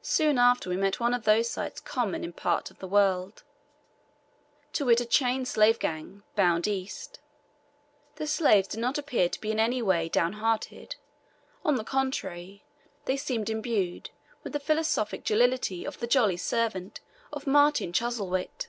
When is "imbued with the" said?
13.50-14.58